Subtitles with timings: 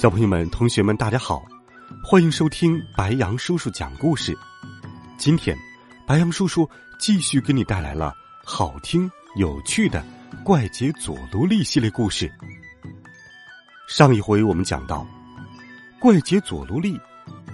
[0.00, 1.44] 小朋友们、同学们，大家好，
[2.02, 4.34] 欢迎收听白杨叔叔讲故事。
[5.18, 5.54] 今天，
[6.06, 6.66] 白杨叔叔
[6.98, 10.02] 继续给你带来了好听有趣的
[10.42, 12.32] 《怪杰佐罗利》系列故事。
[13.88, 15.06] 上一回我们讲到，
[15.98, 16.98] 怪杰佐罗利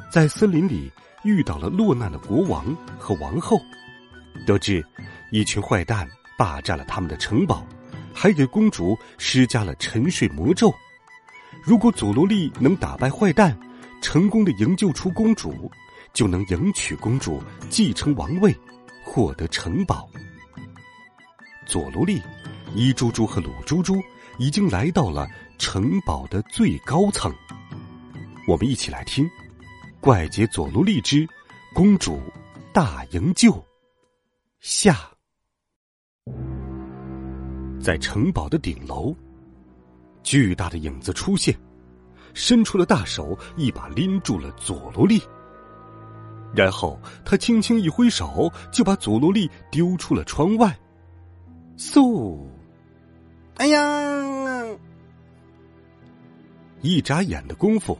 [0.08, 0.88] 在森林里
[1.24, 2.64] 遇到了落难的国王
[2.96, 3.60] 和王后，
[4.46, 4.86] 得知
[5.32, 6.08] 一群坏蛋
[6.38, 7.66] 霸占了他们的城堡，
[8.14, 10.72] 还给公主施加了沉睡魔咒。
[11.66, 13.58] 如果佐罗利能打败坏蛋，
[14.00, 15.68] 成功的营救出公主，
[16.12, 18.56] 就能迎娶公主，继承王位，
[19.04, 20.08] 获得城堡。
[21.66, 22.22] 佐罗利、
[22.72, 24.00] 伊猪猪和鲁猪猪
[24.38, 25.26] 已经来到了
[25.58, 27.34] 城堡的最高层。
[28.46, 29.24] 我们一起来听
[30.00, 31.28] 《怪杰佐罗利之
[31.74, 32.20] 公主
[32.72, 33.50] 大营救》
[34.60, 35.10] 下。
[37.80, 39.12] 在城堡的顶楼。
[40.26, 41.56] 巨大的影子出现，
[42.34, 45.22] 伸出了大手，一把拎住了佐罗利。
[46.52, 50.76] 然后他轻轻一挥手，就把佐罗利丢出了窗外。
[51.78, 52.36] 嗖！
[53.58, 53.78] 哎呀！
[56.80, 57.96] 一眨眼的功夫，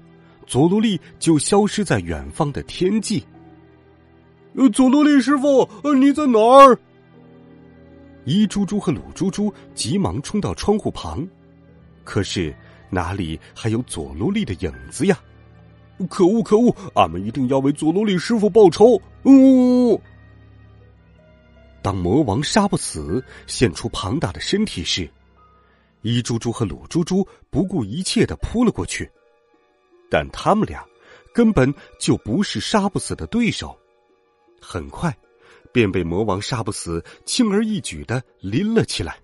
[0.49, 3.25] 佐罗利就消失在远方的天际。
[4.73, 6.77] 佐罗利师傅，你在哪儿？
[8.25, 11.25] 一猪猪和鲁猪猪急忙冲到窗户旁。
[12.07, 12.55] 可是
[12.89, 15.21] 哪里还有佐罗利的影子呀？
[16.09, 16.75] 可恶可恶！
[16.95, 19.01] 俺们一定要为佐罗利师傅报仇！
[19.25, 20.01] 呜！
[21.83, 25.11] 当魔王杀不死现出庞大的身体时，
[26.03, 29.11] 一猪猪和鲁猪猪不顾一切的扑了过去，
[30.11, 30.85] 但他们俩
[31.35, 33.77] 根本就不是杀不死的对手，
[34.61, 35.17] 很快
[35.73, 39.19] 便被魔王杀不死轻而易举的拎了起来。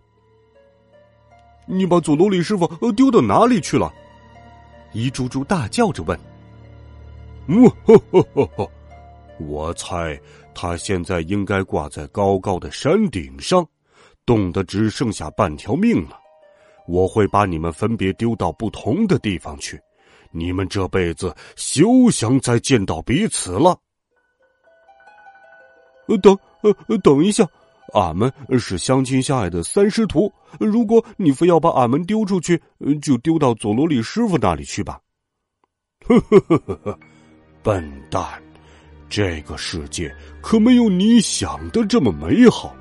[1.73, 3.91] 你把祖罗里师傅丢到哪里去了？
[4.93, 6.19] 一猪猪大叫着问。
[7.47, 8.71] 嗯，呵呵呵呵，
[9.39, 10.21] 我猜
[10.55, 13.67] 他现在应该挂在高高的山顶上，
[14.27, 16.21] 冻得只剩下半条命了。
[16.87, 19.81] 我会把你们分别丢到不同的地方去，
[20.31, 23.75] 你们这辈子休想再见到彼此了。
[26.21, 27.49] 等，呃，等一下。
[27.95, 32.61] 俺们是相亲相爱的三师徒，如果你非要把俺们丢出去，
[33.03, 34.99] 就丢到佐罗里师傅那里去吧。
[36.07, 36.99] 呵呵呵呵呵，
[37.63, 38.25] 笨蛋，
[39.09, 42.75] 这个世界可没有你想的这么美好。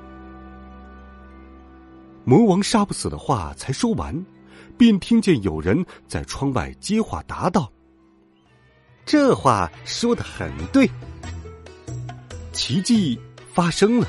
[2.24, 4.14] 魔王杀不死的话才说完，
[4.78, 7.70] 便听见有人在窗外接话答道
[9.04, 10.88] ：“这话说的很对，
[12.52, 13.18] 奇迹
[13.52, 14.06] 发生了。”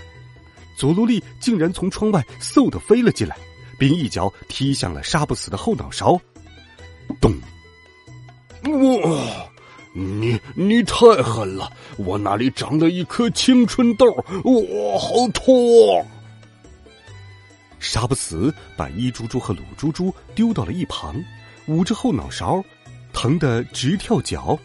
[0.84, 3.38] 佐罗利竟然从窗外嗖的飞了进来，
[3.80, 6.20] 并一脚踢向了杀不死的后脑勺。
[7.22, 7.34] 咚！
[8.66, 9.50] 哇！
[9.94, 11.72] 你你太狠了！
[11.96, 16.06] 我那里长了一颗青春痘，哇，好痛！
[17.80, 21.16] 杀不死把伊猪猪和鲁猪猪丢到了一旁，
[21.68, 22.62] 捂着后脑勺，
[23.14, 24.60] 疼得直跳脚。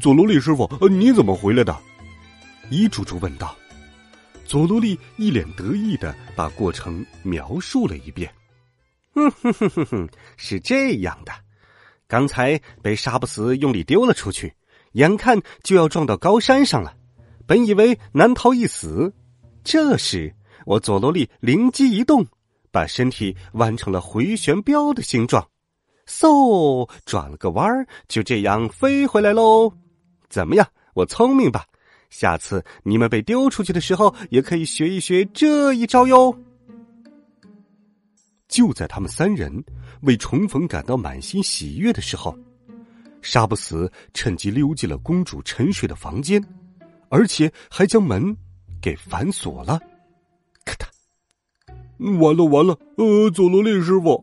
[0.00, 1.72] 佐罗利师傅，你怎么回来的？
[2.68, 3.56] 伊猪猪问道。
[4.52, 8.30] 佐罗利一脸得意的把过程描述了一遍。
[9.14, 11.32] 哼哼哼哼哼，是这样的，
[12.06, 14.52] 刚才被杀不死用力丢了出去，
[14.92, 16.94] 眼看就要撞到高山上了，
[17.46, 19.14] 本以为难逃一死，
[19.64, 20.36] 这时
[20.66, 22.26] 我佐罗利灵机一动，
[22.70, 25.48] 把身体弯成了回旋镖的形状，
[26.06, 29.72] 嗖转了个弯儿，就这样飞回来喽。
[30.28, 31.64] 怎么样，我聪明吧？
[32.12, 36.38] 下次你们被丢出去的时候，也可以学一学这一招哟。
[38.48, 39.64] 就在他们三人
[40.02, 42.38] 为重逢感到满心喜悦的时候，
[43.22, 46.38] 杀不死趁机溜进了公主沉睡的房间，
[47.08, 48.36] 而且还将门
[48.78, 49.80] 给反锁了。
[50.66, 52.18] 咔嗒！
[52.20, 52.78] 完了完了！
[52.98, 54.22] 呃，佐罗利师傅，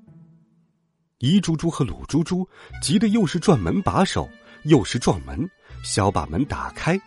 [1.17, 2.47] 一猪猪和鲁猪猪
[2.83, 4.29] 急得又是转门把手，
[4.65, 5.49] 又是撞门，
[5.83, 7.01] 想把门打开。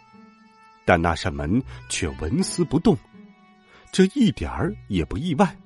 [0.93, 1.59] 但那扇门
[1.89, 2.95] 却纹丝不动，
[3.91, 5.57] 这一点儿也不意外，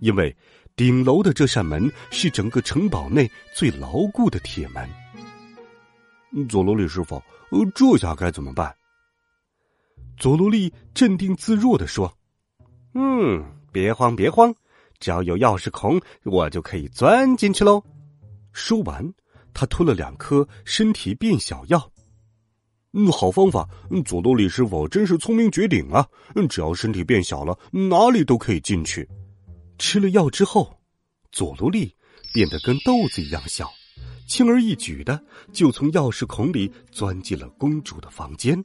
[0.00, 0.36] 因为
[0.74, 4.84] 顶楼的这扇门是整个城堡内最牢固的铁门。
[6.48, 7.14] 佐罗利师傅，
[7.52, 8.74] 呃，这下该怎么办？
[10.16, 12.12] 佐罗利镇定自若的说
[12.94, 14.52] ：“嗯，别慌，别慌，
[14.98, 17.80] 只要有钥匙孔，我就可以钻进去喽。”
[18.52, 19.14] 说完，
[19.54, 21.88] 他吞了两颗身体变小药。
[22.98, 23.68] 嗯，好方法。
[24.06, 26.08] 佐罗利师傅真是聪明绝顶啊！
[26.48, 29.06] 只要身体变小了，哪里都可以进去。
[29.76, 30.80] 吃了药之后，
[31.30, 31.94] 佐罗利
[32.32, 33.70] 变得跟豆子一样小，
[34.26, 35.22] 轻而易举的
[35.52, 38.64] 就从钥匙孔里钻进了公主的房间。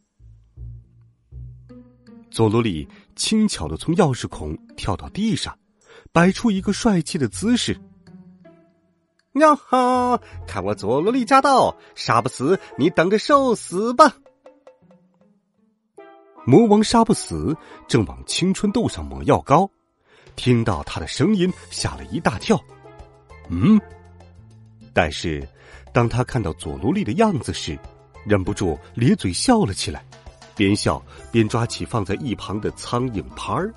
[2.32, 2.88] 佐罗利
[3.18, 5.60] 轻巧的从钥匙孔跳到地上，
[6.14, 7.78] 摆出一个帅气的姿势。
[9.34, 10.18] 呀哈！
[10.48, 14.16] 看我佐罗利驾到，杀不死你，等着受死吧！
[16.46, 17.56] 魔王杀不死
[17.88, 19.70] 正往青春痘上抹药膏，
[20.36, 22.60] 听到他的声音，吓了一大跳。
[23.50, 23.80] 嗯，
[24.94, 25.48] 但是
[25.94, 27.78] 当他看到佐罗利的样子时，
[28.26, 30.04] 忍不住咧嘴笑了起来，
[30.56, 33.74] 边笑边抓起放在一旁的苍蝇拍儿。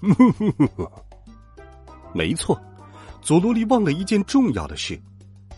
[2.12, 2.60] 没错。
[3.22, 5.00] 佐罗利忘了一件重要的事，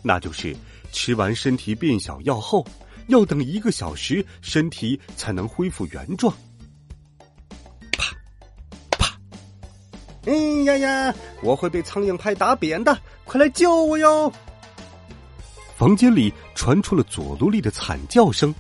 [0.03, 0.57] 那就是
[0.91, 2.67] 吃完身体变小药后，
[3.09, 6.33] 要等一个小时，身体才能恢复原状。
[7.93, 8.15] 啪
[8.91, 9.19] 啪！
[10.27, 10.33] 哎
[10.65, 11.15] 呀呀！
[11.43, 14.33] 我会被苍蝇拍打扁的，快来救我哟！
[15.77, 18.55] 房间里传出了佐罗利的惨叫声，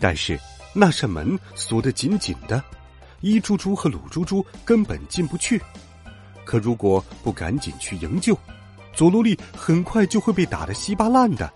[0.00, 0.38] 但是
[0.72, 2.62] 那扇门锁得紧紧的，
[3.20, 5.60] 一猪猪和鲁猪猪根本进不去。
[6.44, 8.36] 可如果不赶紧去营救，
[8.92, 11.52] 佐罗利很快就会被打得稀巴烂的，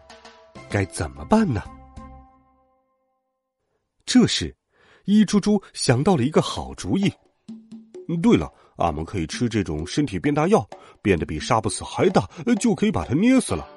[0.71, 1.63] 该怎么办呢？
[4.07, 4.55] 这时，
[5.05, 7.13] 一猪猪想到了一个好主意。
[8.23, 10.67] 对了，俺们可以吃这种身体变大药，
[11.03, 12.27] 变得比杀不死还大，
[12.59, 13.69] 就可以把它捏死了。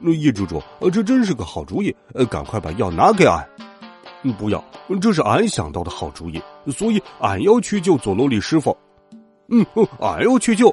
[0.00, 0.62] 那一猪猪，
[0.92, 1.94] 这真是个好主意，
[2.30, 3.44] 赶快把药拿给俺。
[4.38, 4.64] 不要，
[5.00, 6.40] 这是俺想到的好主意，
[6.70, 8.76] 所以俺要去救佐罗利师傅。
[9.48, 9.66] 嗯，
[9.98, 10.72] 俺要去救。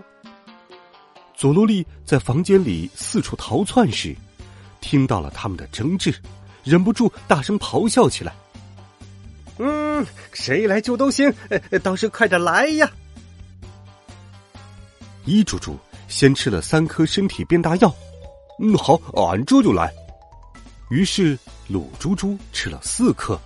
[1.34, 4.16] 佐罗利在房间里四处逃窜时，
[4.82, 6.14] 听到了他们的争执，
[6.64, 8.34] 忍不住大声咆哮起来
[9.60, 11.34] ：“嗯，谁来救都行，
[11.84, 12.90] 倒是快点来呀！”
[15.26, 15.78] 一猪猪
[16.08, 17.94] 先吃了三颗身体变大药，
[18.60, 19.94] 嗯，好，俺这就来。
[20.90, 21.38] 于是
[21.68, 23.40] 鲁猪猪吃了四颗。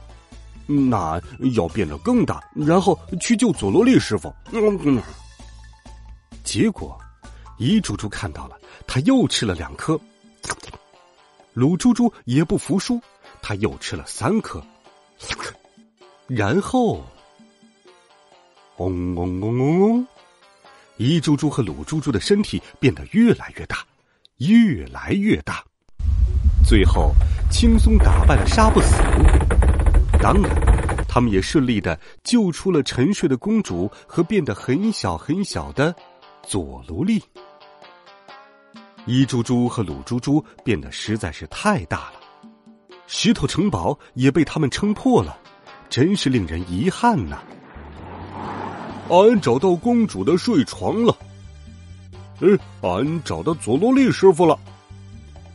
[0.67, 1.21] 那
[1.53, 4.33] 要变得更大，然后去救佐罗利师傅。
[4.53, 5.01] 嗯，
[6.45, 6.97] 结果，
[7.57, 8.55] 一猪猪看到了，
[8.87, 9.99] 他又吃了两颗。
[11.53, 12.99] 鲁猪猪也不服输，
[13.41, 14.63] 他又吃了三颗。
[16.27, 17.03] 然后，
[18.77, 20.07] 嗡嗡嗡嗡嗡，
[20.95, 23.85] 一猪猪和鲁猪猪的身体变得越来越大，
[24.37, 25.61] 越来越大，
[26.65, 27.11] 最后
[27.51, 28.95] 轻松打败了杀不死。
[30.21, 35.93] 当然，他们也顺利的救出了沉睡的公主和变得很小很小的
[36.43, 37.21] 佐罗利。
[39.05, 42.19] 一猪猪和鲁猪猪变得实在是太大了，
[43.07, 45.37] 石头城堡也被他们撑破了，
[45.89, 47.41] 真是令人遗憾呐。
[49.09, 51.17] 俺找到公主的睡床了，
[52.39, 54.57] 嗯，俺找到佐罗利师傅了。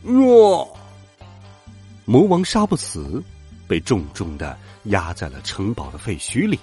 [0.03, 0.67] 哇！
[2.05, 3.23] 魔王杀不死。
[3.67, 6.57] 被重重的压在了城堡的废墟里。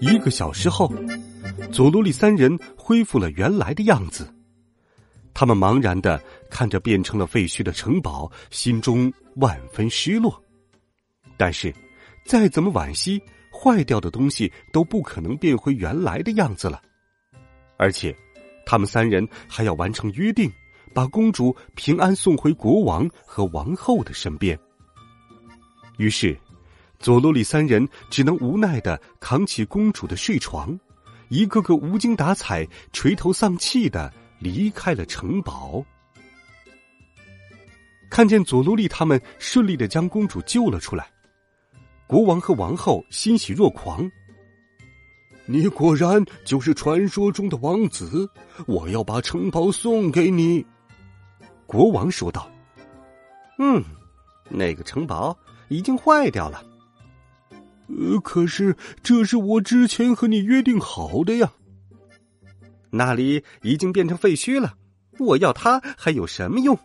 [0.00, 0.88] 一个小时后，
[1.74, 4.32] 佐罗利三人恢复了原来的样子。
[5.34, 10.40] 他们茫然的看着变成了废墟的城堡，心中万分失落。
[11.36, 11.74] 但是，
[12.24, 13.20] 再怎么惋惜，
[13.52, 16.80] 坏掉的东西都不可能变回原来的样子了。
[17.76, 18.16] 而且，
[18.64, 20.48] 他们三人还要完成约定。
[20.92, 24.56] 把公主平安送回国王和王后的身边。
[25.96, 26.38] 于是，
[27.00, 30.78] 佐罗里三人只能无奈的扛起公主的睡床，
[31.34, 35.84] 一个个无精打采、垂头丧气的离开了城堡。
[38.08, 41.10] 看见佐罗利他们顺利的将公主救了出来，
[42.06, 44.08] 国王和王后欣喜若狂。
[45.44, 48.30] 你果然就是传说中的王子，
[48.68, 50.64] 我要把城堡送给你。
[51.66, 52.48] 国王说道
[53.58, 53.82] ：“嗯，
[54.48, 55.36] 那个城堡
[55.66, 56.64] 已经坏掉了。
[57.88, 61.52] 呃，可是这是我之前和你约定好的呀。
[62.90, 64.74] 那里已经变成废墟了，
[65.18, 66.78] 我要它还有什么用？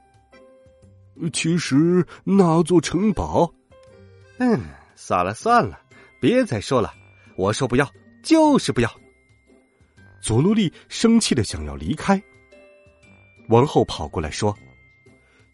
[1.32, 3.54] 其实那座城堡……
[4.40, 4.60] 嗯，
[4.96, 5.80] 算了算了，
[6.20, 6.94] 别再说了。
[7.36, 7.90] 我说不要，
[8.24, 8.92] 就是不要。”
[10.22, 12.22] 佐罗利生气的想要离开，
[13.48, 14.54] 王后跑过来说。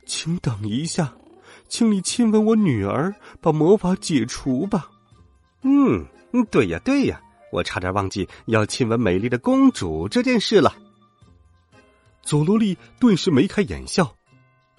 [0.07, 1.13] 请等一下，
[1.67, 4.89] 请你亲吻我女儿，把魔法解除吧。
[5.67, 6.05] 嗯，
[6.51, 7.19] 对呀，对呀，
[7.51, 10.75] 我差点忘记要亲吻美丽的公主这件事了。
[12.21, 14.15] 佐罗利顿时眉开眼笑，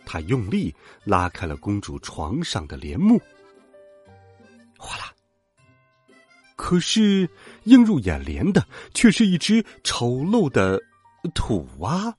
[0.05, 3.21] 他用力拉开了公主床上的帘幕，
[4.79, 5.13] 哗啦！
[6.55, 7.29] 可是
[7.65, 8.65] 映入眼帘的
[8.95, 10.81] 却是一只丑陋的
[11.35, 12.17] 土蛙。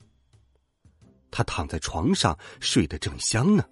[1.32, 3.64] 他躺在床上睡得正香呢，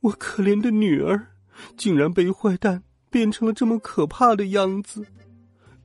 [0.00, 1.28] 我可怜的女儿
[1.76, 5.06] 竟然被坏蛋变成了这么可怕的样子。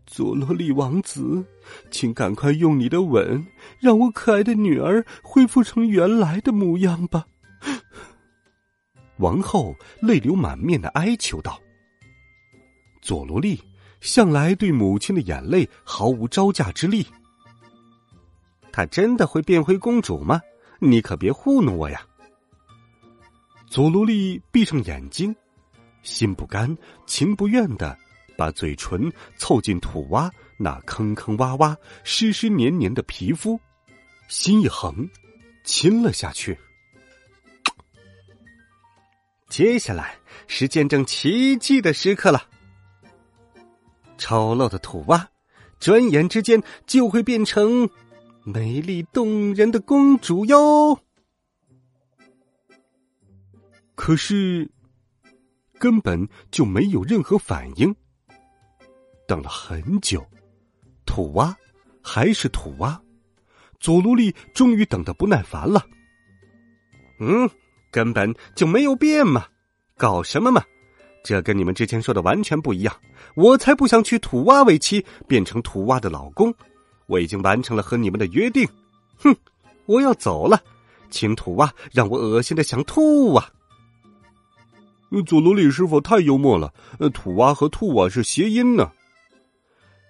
[0.05, 1.45] 佐罗利王子，
[1.89, 3.45] 请赶快用你的吻，
[3.79, 7.25] 让我可爱的女儿恢复成原来的模样吧。
[9.17, 11.57] 王后泪流满面的哀求道
[13.01, 13.61] ：“佐罗利
[14.01, 17.05] 向来对母亲的眼泪毫无招架之力，
[18.71, 20.41] 她真的会变回公主吗？
[20.79, 22.01] 你可别糊弄我呀！”
[23.69, 25.33] 佐罗利闭上眼睛，
[26.03, 27.97] 心不甘情不愿的。
[28.37, 33.59] 把嘴唇凑近土蛙那坑坑洼洼、湿湿黏黏的皮肤，
[34.27, 35.07] 心一横，
[35.63, 36.57] 亲了下去。
[39.47, 40.17] 接下来
[40.47, 42.47] 是见证奇迹的时刻了。
[44.17, 45.29] 丑陋的土蛙，
[45.79, 47.87] 转眼之间就会变成
[48.43, 50.99] 美丽动人的公主哟。
[53.93, 54.71] 可是，
[55.81, 57.95] 根本就没有任何反应。
[59.27, 60.23] 等了很久，
[61.07, 61.57] 土蛙
[62.03, 63.01] 还是土蛙，
[63.79, 65.83] 佐罗利终于等得不耐烦了。
[67.19, 67.49] 嗯，
[67.91, 69.47] 根本就没有变嘛，
[69.97, 70.63] 搞什么嘛？
[71.23, 72.95] 这跟你们之前说的完全不一样。
[73.33, 76.53] 我才不想娶土蛙为妻，变成土蛙的老公。
[77.07, 78.69] 我已经完成了和你们的约定。
[79.17, 79.35] 哼，
[79.87, 80.61] 我要走了，
[81.09, 83.49] 请土蛙让我恶心的想吐啊！
[85.25, 86.73] 佐罗利师傅太幽默了，
[87.13, 88.91] 土蛙和兔啊是谐音呢。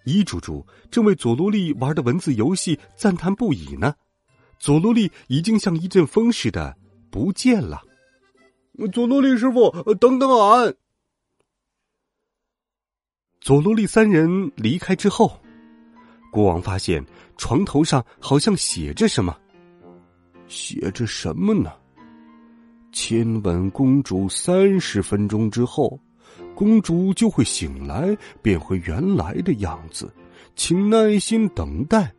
[0.06, 3.96] 伊猪猪正为佐罗利玩的文字游戏赞叹不已呢，
[4.60, 6.76] 佐罗利已经像一阵风似的
[7.10, 7.82] 不见了。
[8.94, 10.76] 佐罗利师傅，等等俺！
[13.42, 15.40] 佐罗利三人离开之后，
[16.32, 17.04] 国王发现
[17.38, 19.36] 床头上好像写着什么，
[20.48, 21.72] 写着什么呢？
[22.92, 26.00] 亲吻公主三十分钟之后。
[26.54, 30.14] 公主就会醒来，变回原来的样子，
[30.56, 32.14] 请耐心等待。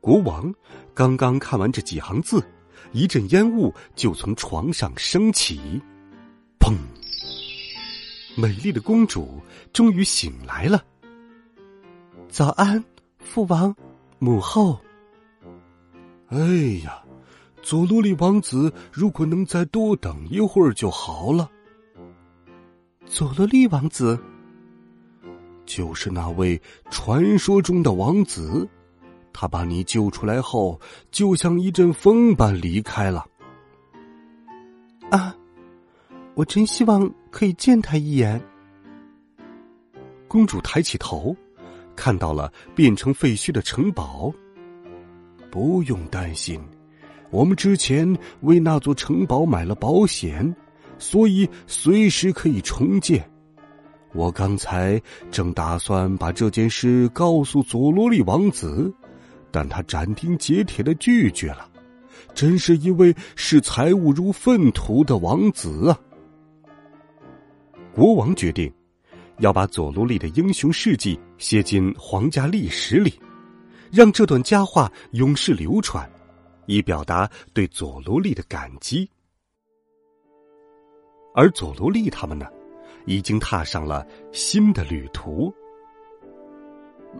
[0.00, 0.52] 国王
[0.92, 2.42] 刚刚看完这几行字，
[2.90, 5.80] 一阵烟雾就从床上升起，
[6.58, 6.74] 砰！
[8.36, 9.40] 美丽的公主
[9.72, 10.82] 终于醒来了。
[12.28, 12.82] 早安，
[13.18, 13.76] 父王，
[14.18, 14.80] 母后。
[16.28, 16.38] 哎
[16.82, 17.03] 呀，
[17.64, 21.50] 佐罗利王子，如果能再多等一会儿就好了。
[23.06, 24.18] 佐罗利王子，
[25.64, 28.68] 就是那位传说中的王子，
[29.32, 30.78] 他把你救出来后，
[31.10, 33.24] 就像一阵风般离开了。
[35.10, 35.34] 啊，
[36.34, 38.38] 我真希望可以见他一眼。
[40.28, 41.34] 公主抬起头，
[41.96, 44.30] 看到了变成废墟的城堡。
[45.50, 46.60] 不用担心，
[47.34, 50.54] 我们之前为那座城堡买了保险。
[50.96, 53.28] 所以随时可以重建。
[54.12, 58.94] 我刚才正打算把这件事告诉佐罗利王子，
[59.50, 61.68] 但他斩钉截铁的拒绝了。
[62.32, 65.98] 真是一位视财物如粪土的王子啊！
[67.92, 68.72] 国王决定
[69.40, 73.12] 要把佐罗利的英雄事迹写进皇家历史里，
[73.90, 76.08] 让这段佳话永世流传，
[76.66, 79.08] 以表达对佐罗利的感激。
[81.34, 82.46] 而佐罗利他们呢，
[83.06, 85.52] 已经踏上了新的旅途。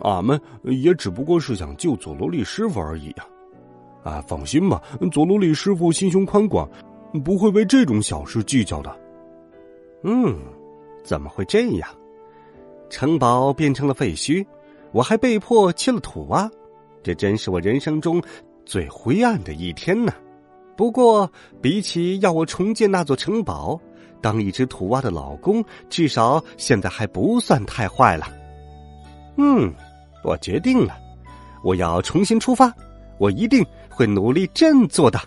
[0.03, 3.27] 俺们也只不过是想救佐罗利师傅而已呀！
[4.03, 4.83] 啊，放心吧，
[5.13, 6.69] 佐罗利师傅心胸宽广，
[7.25, 9.01] 不会为这种小事计较的。
[10.03, 10.37] 嗯，
[11.03, 11.89] 怎么会这样？
[12.91, 14.45] 城堡变成了废墟，
[14.93, 16.51] 我还被迫切了土啊，
[17.03, 18.23] 这真是我人生中
[18.65, 20.13] 最灰暗的一天呢。
[20.77, 21.31] 不过，
[21.63, 23.81] 比起要我重建那座城堡，
[24.21, 28.27] 当一只土蛙的老公，至少现在还不算太坏了。
[29.37, 29.73] 嗯，
[30.25, 30.97] 我决定了，
[31.63, 32.73] 我要重新出发，
[33.19, 35.21] 我一定会努力振作的。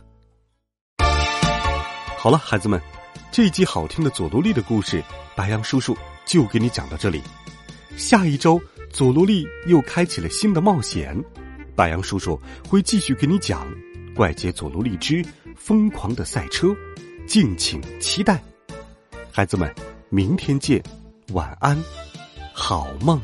[2.18, 2.82] 好了，孩子们，
[3.32, 5.02] 这一集好听的佐罗利的故事，
[5.36, 7.22] 白杨叔叔就给你讲到这里。
[7.96, 8.60] 下一周，
[8.92, 11.16] 佐罗利又开启了新的冒险，
[11.78, 13.68] 白杨叔叔会继续给你讲
[14.16, 15.24] 怪杰佐罗利之
[15.56, 16.76] 疯狂的赛车，
[17.28, 18.44] 敬请期待。
[19.32, 19.72] 孩子们，
[20.10, 20.82] 明天见，
[21.34, 21.78] 晚安，
[22.52, 23.22] 好梦。